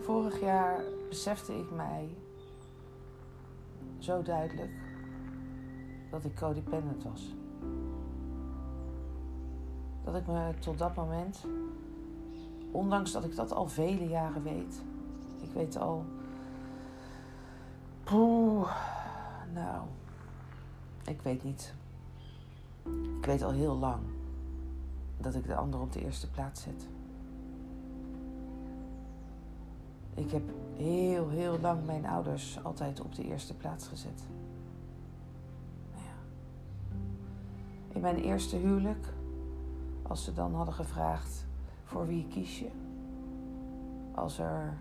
Vorig 0.02 0.40
jaar 0.40 0.84
besefte 1.10 1.58
ik 1.58 1.72
mij 1.72 2.10
zo 4.00 4.22
duidelijk 4.22 4.85
dat 6.16 6.26
ik 6.26 6.36
codependent 6.36 7.04
was. 7.04 7.34
Dat 10.04 10.16
ik 10.16 10.28
me 10.28 10.54
tot 10.60 10.78
dat 10.78 10.96
moment, 10.96 11.46
ondanks 12.72 13.12
dat 13.12 13.24
ik 13.24 13.36
dat 13.36 13.54
al 13.54 13.68
vele 13.68 14.08
jaren 14.08 14.44
weet, 14.44 14.82
ik 15.42 15.52
weet 15.54 15.78
al, 15.78 16.06
poeh, 18.04 18.72
nou, 19.54 19.82
ik 21.06 21.22
weet 21.22 21.44
niet. 21.44 21.74
Ik 23.20 23.26
weet 23.26 23.44
al 23.44 23.52
heel 23.52 23.76
lang 23.76 24.02
dat 25.18 25.36
ik 25.36 25.48
de 25.48 25.56
ander 25.56 25.80
op 25.80 25.92
de 25.92 26.04
eerste 26.04 26.30
plaats 26.30 26.62
zet. 26.62 26.88
Ik 30.14 30.32
heb 30.32 30.44
heel, 30.76 31.30
heel 31.30 31.60
lang 31.60 31.86
mijn 31.86 32.06
ouders 32.06 32.64
altijd 32.64 33.02
op 33.02 33.16
de 33.16 33.24
eerste 33.24 33.54
plaats 33.54 33.88
gezet. 33.88 34.24
Mijn 38.06 38.24
eerste 38.24 38.56
huwelijk, 38.56 39.14
als 40.02 40.24
ze 40.24 40.34
dan 40.34 40.54
hadden 40.54 40.74
gevraagd 40.74 41.46
voor 41.84 42.08
wie 42.08 42.28
kies 42.28 42.60
je, 42.60 42.70
als 44.16 44.40
er 44.40 44.78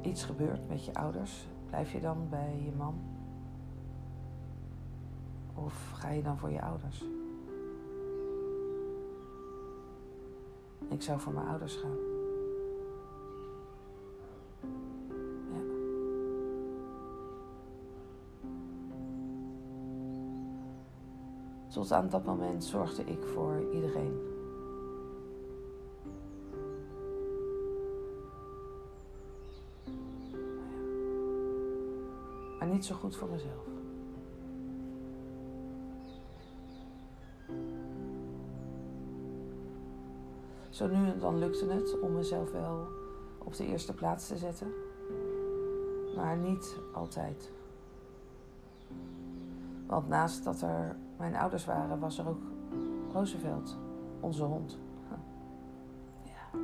iets 0.00 0.24
gebeurt 0.24 0.68
met 0.68 0.84
je 0.84 0.94
ouders, 0.94 1.46
blijf 1.66 1.92
je 1.92 2.00
dan 2.00 2.26
bij 2.30 2.62
je 2.64 2.72
man? 2.76 2.94
Of 5.54 5.90
ga 5.94 6.08
je 6.10 6.22
dan 6.22 6.38
voor 6.38 6.50
je 6.50 6.62
ouders? 6.62 7.04
Ik 10.88 11.02
zou 11.02 11.20
voor 11.20 11.32
mijn 11.32 11.46
ouders 11.46 11.74
gaan. 11.76 12.11
Tot 21.82 21.92
aan 21.92 22.08
dat 22.08 22.24
moment 22.24 22.64
zorgde 22.64 23.04
ik 23.04 23.24
voor 23.24 23.64
iedereen. 23.72 24.20
Maar 32.58 32.68
niet 32.68 32.84
zo 32.84 32.94
goed 32.94 33.16
voor 33.16 33.28
mezelf. 33.28 33.66
Zo 40.70 40.86
nu 40.86 41.10
en 41.10 41.18
dan 41.18 41.38
lukte 41.38 41.66
het 41.66 42.00
om 42.00 42.12
mezelf 42.12 42.52
wel 42.52 42.86
op 43.38 43.56
de 43.56 43.66
eerste 43.66 43.94
plaats 43.94 44.26
te 44.26 44.36
zetten, 44.36 44.72
maar 46.16 46.36
niet 46.36 46.76
altijd. 46.92 47.50
Want 49.86 50.08
naast 50.08 50.44
dat 50.44 50.60
er 50.60 50.96
mijn 51.22 51.36
ouders 51.36 51.64
waren, 51.64 51.98
was 51.98 52.18
er 52.18 52.28
ook 52.28 52.42
Roosevelt, 53.12 53.76
onze 54.20 54.42
hond. 54.42 54.78
Ja. 56.22 56.58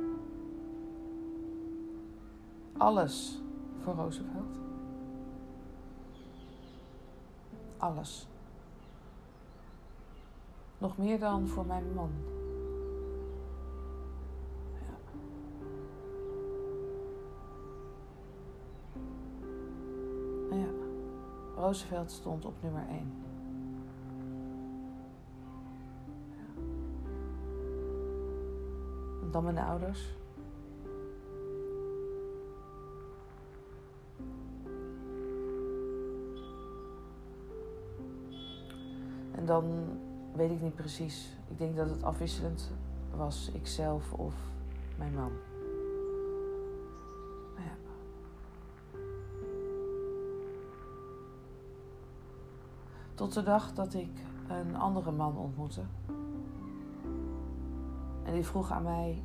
Alles 2.77 3.41
voor 3.77 3.93
Roosevelt. 3.93 4.59
Alles. 7.77 8.27
Nog 10.77 10.97
meer 10.97 11.19
dan 11.19 11.47
voor 11.47 11.65
mijn 11.65 11.93
man. 11.93 12.11
Ja. 20.49 20.57
ja. 20.57 20.69
Roosevelt 21.55 22.11
stond 22.11 22.45
op 22.45 22.53
nummer 22.61 22.87
1. 22.89 23.28
Dan 29.31 29.43
mijn 29.43 29.57
ouders. 29.57 30.17
En 39.35 39.45
dan 39.45 39.65
weet 40.35 40.51
ik 40.51 40.61
niet 40.61 40.75
precies. 40.75 41.37
Ik 41.47 41.57
denk 41.57 41.75
dat 41.75 41.89
het 41.89 42.03
afwisselend 42.03 42.71
was, 43.15 43.51
ikzelf 43.53 44.13
of 44.13 44.33
mijn 44.97 45.13
man. 45.13 45.31
Tot 53.19 53.33
de 53.33 53.43
dag 53.43 53.73
dat 53.73 53.93
ik 53.93 54.09
een 54.47 54.75
andere 54.75 55.11
man 55.11 55.37
ontmoette. 55.37 55.81
En 58.29 58.35
die 58.35 58.45
vroeg 58.45 58.71
aan 58.71 58.83
mij: 58.83 59.21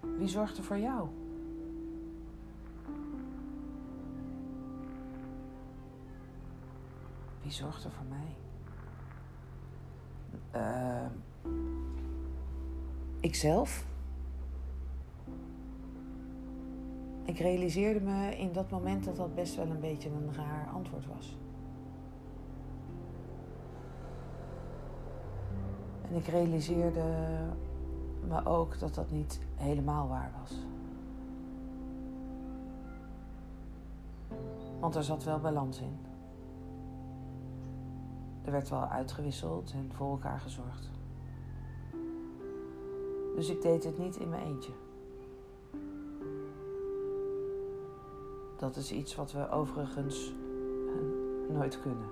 Wie 0.00 0.28
zorgt 0.28 0.58
er 0.58 0.64
voor 0.64 0.78
jou? 0.78 1.08
Wie 7.42 7.52
zorgt 7.52 7.84
er 7.84 7.90
voor 7.90 8.06
mij? 8.08 8.36
Uh, 10.54 11.06
ikzelf. 13.20 13.86
Ik 17.24 17.38
realiseerde 17.38 18.00
me 18.00 18.36
in 18.38 18.52
dat 18.52 18.70
moment 18.70 19.04
dat 19.04 19.16
dat 19.16 19.34
best 19.34 19.56
wel 19.56 19.66
een 19.66 19.80
beetje 19.80 20.08
een 20.08 20.34
raar 20.34 20.68
antwoord 20.74 21.06
was. 21.06 21.36
En 26.10 26.16
ik 26.16 26.26
realiseerde 26.26 27.04
me 28.28 28.46
ook 28.46 28.78
dat 28.78 28.94
dat 28.94 29.10
niet 29.10 29.40
helemaal 29.54 30.08
waar 30.08 30.32
was. 30.40 30.64
Want 34.80 34.94
er 34.94 35.04
zat 35.04 35.24
wel 35.24 35.40
balans 35.40 35.80
in. 35.80 35.96
Er 38.44 38.52
werd 38.52 38.68
wel 38.68 38.84
uitgewisseld 38.84 39.72
en 39.72 39.90
voor 39.92 40.10
elkaar 40.10 40.40
gezorgd. 40.40 40.90
Dus 43.36 43.48
ik 43.48 43.62
deed 43.62 43.84
het 43.84 43.98
niet 43.98 44.16
in 44.16 44.28
mijn 44.28 44.42
eentje. 44.46 44.72
Dat 48.56 48.76
is 48.76 48.92
iets 48.92 49.14
wat 49.14 49.32
we 49.32 49.50
overigens 49.50 50.32
nooit 51.48 51.80
kunnen. 51.80 52.08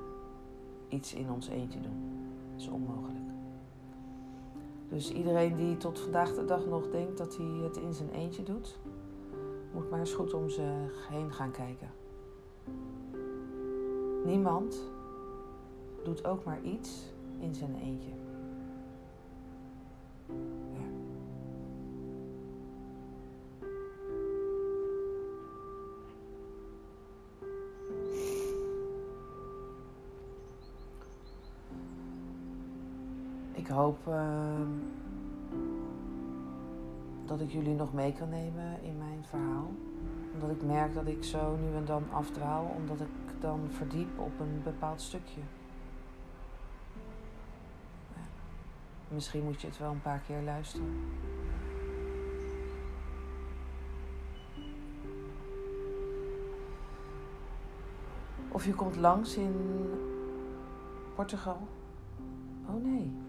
Iets 0.88 1.14
in 1.14 1.30
ons 1.30 1.48
eentje 1.48 1.80
doen. 1.80 2.28
Dat 2.52 2.61
is 2.61 2.68
onmogelijk. 2.68 3.33
Dus 4.94 5.12
iedereen 5.12 5.57
die 5.57 5.76
tot 5.76 6.00
vandaag 6.00 6.35
de 6.35 6.44
dag 6.44 6.66
nog 6.66 6.90
denkt 6.90 7.18
dat 7.18 7.37
hij 7.37 7.46
het 7.46 7.76
in 7.76 7.94
zijn 7.94 8.11
eentje 8.11 8.42
doet, 8.42 8.78
moet 9.72 9.90
maar 9.90 9.98
eens 9.98 10.14
goed 10.14 10.35
om 10.35 10.48
zich 10.48 11.09
heen 11.09 11.33
gaan 11.33 11.50
kijken. 11.50 11.90
Niemand 14.24 14.83
doet 16.02 16.24
ook 16.24 16.44
maar 16.44 16.62
iets 16.62 17.12
in 17.38 17.54
zijn 17.54 17.76
eentje. 17.83 18.23
Ik 33.64 33.70
hoop 33.70 34.07
uh, 34.09 34.14
dat 37.24 37.40
ik 37.40 37.50
jullie 37.50 37.74
nog 37.74 37.92
mee 37.92 38.12
kan 38.12 38.29
nemen 38.29 38.83
in 38.83 38.98
mijn 38.98 39.24
verhaal. 39.29 39.70
Omdat 40.33 40.50
ik 40.50 40.62
merk 40.62 40.94
dat 40.94 41.07
ik 41.07 41.24
zo 41.24 41.57
nu 41.57 41.77
en 41.77 41.85
dan 41.85 42.03
afdwaal, 42.12 42.74
omdat 42.77 43.00
ik 43.00 43.40
dan 43.40 43.61
verdiep 43.68 44.18
op 44.18 44.40
een 44.40 44.61
bepaald 44.64 45.00
stukje. 45.00 45.40
Misschien 49.09 49.44
moet 49.44 49.61
je 49.61 49.66
het 49.66 49.79
wel 49.79 49.90
een 49.90 50.03
paar 50.03 50.22
keer 50.27 50.42
luisteren. 50.42 50.94
Of 58.48 58.64
je 58.64 58.74
komt 58.74 58.96
langs 58.96 59.37
in 59.37 59.55
Portugal. 61.14 61.68
Oh 62.68 62.85
nee, 62.85 63.23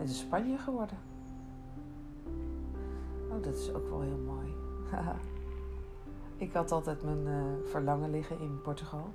het 0.00 0.10
is 0.10 0.18
Spanje 0.18 0.58
geworden. 0.58 0.98
Oh, 3.28 3.42
dat 3.42 3.54
is 3.54 3.72
ook 3.72 3.88
wel 3.88 4.00
heel 4.00 4.18
mooi. 4.26 4.54
ik 6.36 6.52
had 6.52 6.72
altijd 6.72 7.02
mijn 7.02 7.26
uh, 7.26 7.68
verlangen 7.70 8.10
liggen 8.10 8.40
in 8.40 8.60
Portugal. 8.62 9.08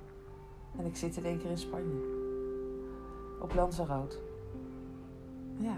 En 0.78 0.86
ik 0.86 0.96
zit 0.96 1.16
in 1.16 1.24
één 1.24 1.38
keer 1.38 1.50
in 1.50 1.58
Spanje. 1.58 2.14
Op 3.40 3.54
Lanzarote. 3.54 4.16
Ja, 5.56 5.76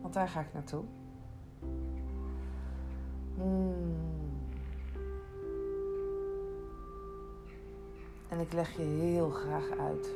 want 0.00 0.14
daar 0.14 0.28
ga 0.28 0.40
ik 0.40 0.52
naartoe. 0.52 0.84
Hmm. 3.34 3.94
En 8.28 8.40
ik 8.40 8.52
leg 8.52 8.76
je 8.76 8.82
heel 8.82 9.30
graag 9.30 9.70
uit. 9.70 10.12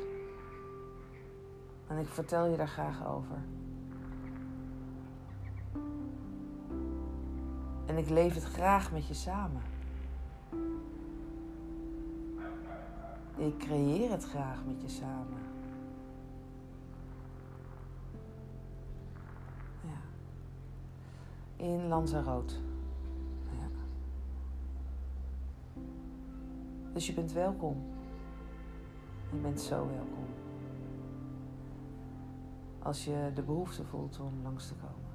En 1.87 1.97
ik 1.97 2.07
vertel 2.07 2.45
je 2.45 2.57
daar 2.57 2.67
graag 2.67 3.07
over. 3.07 3.37
En 7.87 7.97
ik 7.97 8.09
leef 8.09 8.33
het 8.33 8.43
graag 8.43 8.91
met 8.91 9.07
je 9.07 9.13
samen. 9.13 9.61
Ik 13.37 13.57
creëer 13.57 14.11
het 14.11 14.23
graag 14.23 14.65
met 14.65 14.81
je 14.81 14.89
samen. 14.89 15.41
Ja. 19.81 19.99
In 21.55 21.87
Lanzarote. 21.87 22.55
Dus 26.97 27.07
je 27.07 27.13
bent 27.13 27.31
welkom. 27.31 27.75
Je 29.31 29.37
bent 29.37 29.61
zo 29.61 29.87
welkom. 29.87 30.25
Als 32.79 33.05
je 33.05 33.31
de 33.33 33.41
behoefte 33.41 33.83
voelt 33.83 34.19
om 34.19 34.41
langs 34.43 34.67
te 34.67 34.73
komen. 34.73 35.06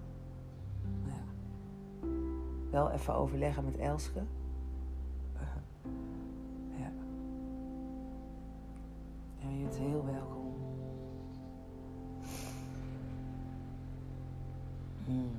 Wel 2.73 2.91
even 2.91 3.15
overleggen 3.15 3.65
met 3.65 3.77
Elske. 3.77 4.23
Ja. 6.77 6.91
Ja, 9.39 9.49
je 9.49 9.63
bent 9.63 9.77
heel 9.77 10.05
welkom. 10.05 10.55
Hmm. 15.05 15.31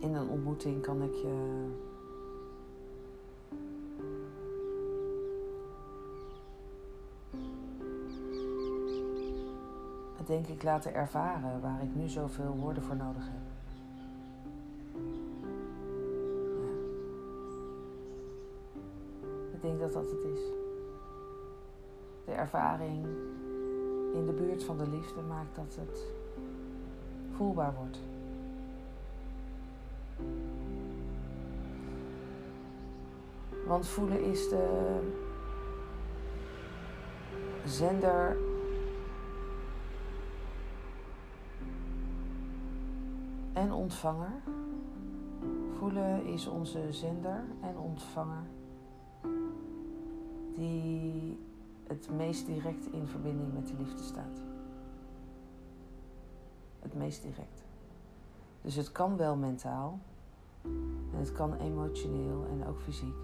In 0.00 0.14
een 0.14 0.28
ontmoeting 0.28 0.82
kan 0.82 1.02
ik 1.02 1.14
je 1.14 1.66
denk 10.26 10.46
ik 10.46 10.62
laten 10.62 10.94
ervaren 10.94 11.60
waar 11.60 11.82
ik 11.82 11.94
nu 11.94 12.08
zoveel 12.08 12.56
woorden 12.56 12.82
voor 12.82 12.96
nodig 12.96 13.24
heb. 13.24 13.45
Dat 19.96 20.10
het 20.10 20.24
is. 20.24 20.40
De 22.24 22.32
ervaring 22.32 23.06
in 24.14 24.26
de 24.26 24.32
buurt 24.32 24.64
van 24.64 24.78
de 24.78 24.88
liefde 24.88 25.20
maakt 25.22 25.56
dat 25.56 25.76
het 25.80 26.04
voelbaar 27.36 27.74
wordt. 27.74 28.00
Want 33.66 33.86
voelen 33.86 34.22
is 34.22 34.48
de 34.48 34.98
zender 37.64 38.36
en 43.52 43.72
ontvanger. 43.72 44.42
Voelen 45.78 46.24
is 46.24 46.46
onze 46.46 46.92
zender 46.92 47.44
en 47.60 47.76
ontvanger 47.76 48.44
die 50.56 51.38
het 51.86 52.10
meest 52.16 52.46
direct 52.46 52.92
in 52.92 53.06
verbinding 53.06 53.52
met 53.52 53.66
de 53.66 53.74
liefde 53.78 54.02
staat. 54.02 54.42
Het 56.80 56.94
meest 56.94 57.22
direct. 57.22 57.64
Dus 58.62 58.74
het 58.74 58.92
kan 58.92 59.16
wel 59.16 59.36
mentaal 59.36 59.98
en 61.12 61.18
het 61.18 61.32
kan 61.32 61.54
emotioneel 61.54 62.46
en 62.50 62.66
ook 62.66 62.80
fysiek. 62.80 63.14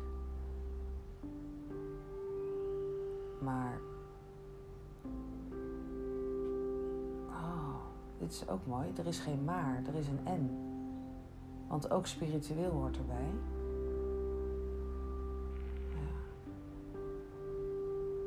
Maar 3.41 3.81
dit 8.19 8.33
is 8.33 8.49
ook 8.49 8.67
mooi, 8.67 8.89
er 8.97 9.07
is 9.07 9.19
geen 9.19 9.45
maar, 9.45 9.83
er 9.87 9.95
is 9.95 10.09
een 10.09 10.21
en. 10.25 10.51
Want 11.69 11.91
ook 11.91 12.07
spiritueel 12.07 12.71
hoort 12.71 12.97
erbij. 12.97 13.31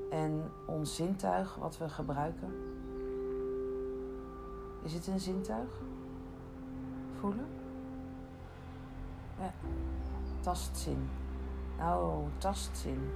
En 0.09 0.51
ons 0.65 0.95
zintuig 0.95 1.55
wat 1.55 1.77
we 1.77 1.89
gebruiken. 1.89 2.53
Is 4.81 4.93
het 4.93 5.07
een 5.07 5.19
zintuig? 5.19 5.81
Voelen? 7.19 7.47
Ja. 9.39 9.53
Tastzin. 10.39 11.09
Oh, 11.79 12.25
tastzin. 12.37 13.09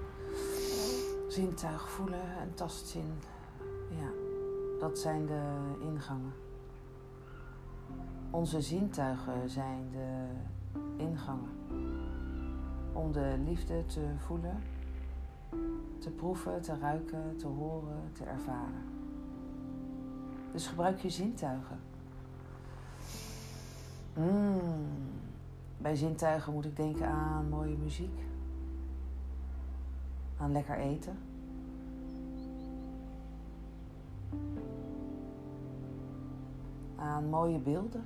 Zintuig 1.28 1.90
voelen 1.90 2.38
en 2.40 2.54
tastzin. 2.54 3.14
Ja, 3.90 4.10
dat 4.80 5.00
zijn 5.00 5.26
de 5.26 5.42
ingangen. 5.80 6.34
Onze 8.30 8.62
zintuigen 8.62 9.50
zijn 9.50 9.90
de 9.92 10.28
ingangen 10.98 11.60
om 12.94 13.12
de 13.12 13.36
liefde 13.46 13.86
te 13.86 14.14
voelen, 14.18 14.64
te 16.00 16.10
proeven, 16.10 16.62
te 16.62 16.78
ruiken, 16.78 17.38
te 17.38 17.48
horen, 17.48 18.12
te 18.12 18.24
ervaren. 18.24 18.84
Dus 20.52 20.68
gebruik 20.68 21.00
je 21.00 21.10
zintuigen. 21.10 21.80
Mm. 24.14 24.88
Bij 25.78 25.96
zintuigen 25.96 26.54
moet 26.54 26.66
ik 26.66 26.76
denken 26.76 27.08
aan 27.08 27.50
mooie 27.50 27.78
muziek, 27.78 28.20
aan 30.38 30.52
lekker 30.52 30.78
eten. 30.78 31.18
Aan 36.96 37.30
mooie 37.30 37.60
beelden. 37.60 38.04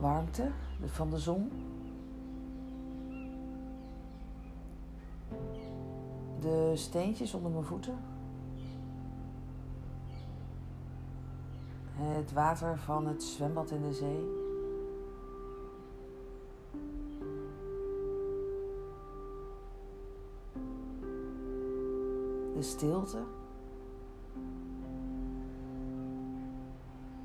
warmte 0.00 0.52
van 0.84 1.10
de 1.10 1.18
zon. 1.18 1.50
De 6.40 6.72
steentjes 6.74 7.34
onder 7.34 7.50
mijn 7.50 7.64
voeten. 7.64 7.98
Het 11.92 12.32
water 12.32 12.78
van 12.78 13.06
het 13.06 13.22
zwembad 13.22 13.70
in 13.70 13.82
de 13.82 13.92
zee. 13.92 14.48
de 22.60 22.66
stilte, 22.66 23.18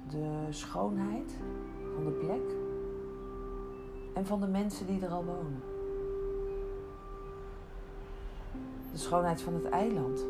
de 0.10 0.48
schoonheid 0.50 1.34
van 1.96 2.04
de 2.06 2.12
plek 2.12 2.65
en 4.16 4.26
van 4.26 4.40
de 4.40 4.48
mensen 4.48 4.88
die 4.88 5.02
er 5.02 5.12
al 5.12 5.26
wonen. 5.26 5.62
De 8.92 8.98
schoonheid 8.98 9.42
van 9.42 9.54
het 9.54 9.70
eiland. 9.70 10.26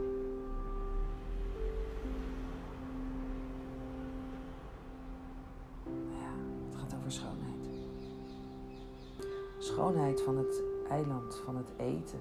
Ja, 6.20 6.32
het 6.70 6.76
gaat 6.76 6.96
over 7.00 7.12
schoonheid. 7.12 7.70
Schoonheid 9.58 10.22
van 10.22 10.38
het 10.38 10.62
eiland, 10.90 11.42
van 11.46 11.56
het 11.56 11.70
eten. 11.78 12.20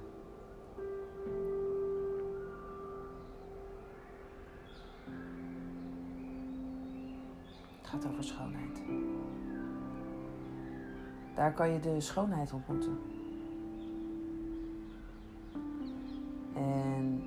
Het 7.80 7.88
gaat 7.88 8.06
over 8.06 8.24
schoonheid. 8.24 8.82
Daar 11.34 11.52
kan 11.52 11.70
je 11.70 11.80
de 11.80 12.00
schoonheid 12.00 12.52
ontmoeten. 12.52 12.98
En 16.54 17.22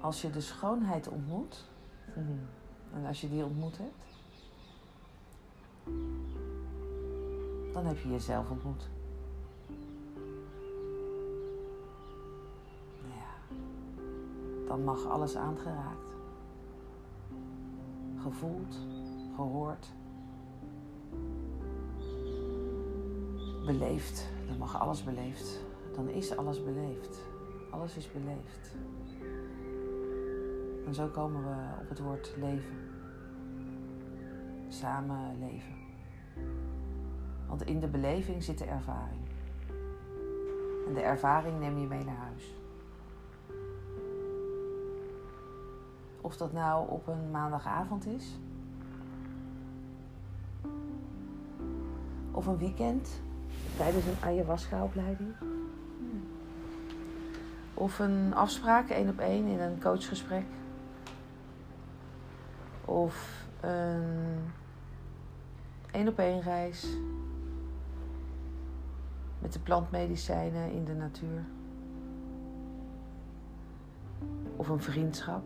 als 0.00 0.22
je 0.22 0.30
de 0.30 0.40
schoonheid 0.40 1.08
ontmoet, 1.08 1.68
en 2.94 3.06
als 3.06 3.20
je 3.20 3.28
die 3.28 3.44
ontmoet 3.44 3.78
hebt, 3.78 4.18
dan 7.72 7.86
heb 7.86 7.98
je 7.98 8.08
jezelf 8.08 8.50
ontmoet. 8.50 8.88
Nou 13.00 13.14
ja, 13.14 13.56
dan 14.66 14.84
mag 14.84 15.06
alles 15.06 15.36
aangeraakt, 15.36 16.14
gevoeld, 18.16 18.76
gehoord, 19.34 19.92
beleefd. 23.72 24.28
Dan 24.46 24.58
mag 24.58 24.80
alles 24.80 25.04
beleefd. 25.04 25.60
Dan 25.94 26.08
is 26.08 26.36
alles 26.36 26.64
beleefd. 26.64 27.24
Alles 27.70 27.96
is 27.96 28.12
beleefd. 28.12 28.74
En 30.86 30.94
zo 30.94 31.06
komen 31.06 31.42
we 31.42 31.80
op 31.80 31.88
het 31.88 32.00
woord 32.00 32.34
leven. 32.36 32.76
Samen 34.68 35.38
leven. 35.38 35.74
Want 37.48 37.62
in 37.62 37.80
de 37.80 37.88
beleving 37.88 38.42
zit 38.42 38.58
de 38.58 38.64
ervaring. 38.64 39.20
En 40.86 40.94
de 40.94 41.00
ervaring 41.00 41.58
neem 41.58 41.78
je 41.78 41.86
mee 41.86 42.04
naar 42.04 42.16
huis. 42.16 42.54
Of 46.20 46.36
dat 46.36 46.52
nou 46.52 46.88
op 46.88 47.06
een 47.06 47.30
maandagavond 47.30 48.06
is. 48.06 48.38
Of 52.32 52.46
een 52.46 52.58
weekend 52.58 53.22
tijdens 53.76 54.04
een 54.04 54.16
ayahuasca-opleiding. 54.20 55.34
Of 57.74 57.98
een 57.98 58.34
afspraak 58.34 58.88
één 58.88 59.08
op 59.08 59.18
één 59.18 59.46
in 59.46 59.60
een 59.60 59.80
coachgesprek. 59.80 60.46
Of 62.84 63.44
een 63.60 64.50
één 65.90 66.08
op 66.08 66.18
één 66.18 66.40
reis 66.40 66.86
met 69.38 69.52
de 69.52 69.58
plantmedicijnen 69.58 70.72
in 70.72 70.84
de 70.84 70.94
natuur. 70.94 71.44
Of 74.56 74.68
een 74.68 74.80
vriendschap. 74.80 75.42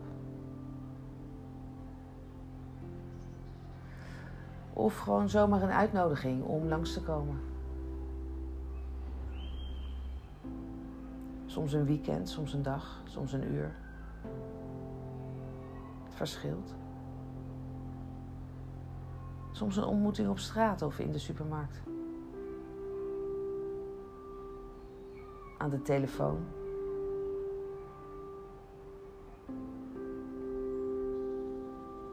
Of 4.73 4.97
gewoon 4.97 5.29
zomaar 5.29 5.61
een 5.61 5.71
uitnodiging 5.71 6.43
om 6.43 6.67
langs 6.67 6.93
te 6.93 7.01
komen. 7.01 7.54
Soms 11.55 11.73
een 11.73 11.85
weekend, 11.85 12.29
soms 12.29 12.53
een 12.53 12.63
dag, 12.63 13.01
soms 13.05 13.33
een 13.33 13.51
uur. 13.51 13.75
Het 16.03 16.15
verschilt. 16.15 16.75
Soms 19.51 19.77
een 19.77 19.83
ontmoeting 19.83 20.29
op 20.29 20.39
straat 20.39 20.81
of 20.81 20.99
in 20.99 21.11
de 21.11 21.17
supermarkt. 21.17 21.81
Aan 25.57 25.69
de 25.69 25.81
telefoon. 25.81 26.45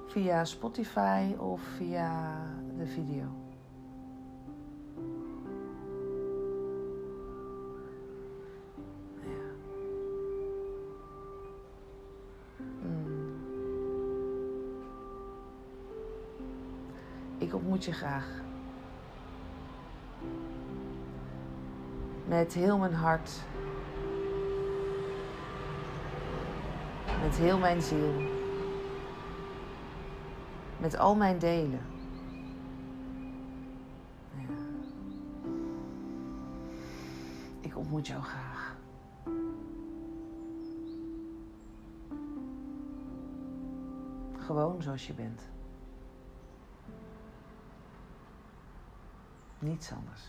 Via 0.07 0.45
Spotify 0.45 1.34
of 1.38 1.62
via 1.62 2.36
de 2.76 2.86
video. 2.86 3.41
Ik 17.53 17.59
ontmoet 17.59 17.84
je 17.84 17.92
graag. 17.92 18.26
Met 22.26 22.53
heel 22.53 22.78
mijn 22.78 22.94
hart. 22.94 23.40
Met 27.22 27.36
heel 27.36 27.59
mijn 27.59 27.82
ziel. 27.82 28.12
Met 30.80 30.98
al 30.98 31.14
mijn 31.14 31.38
delen. 31.38 31.80
Ja. 34.34 34.55
Ik 37.61 37.76
ontmoet 37.76 38.07
jou 38.07 38.22
graag. 38.22 38.76
Gewoon 44.38 44.82
zoals 44.82 45.07
je 45.07 45.12
bent. 45.12 45.50
Niets 49.62 49.92
anders. 49.92 50.22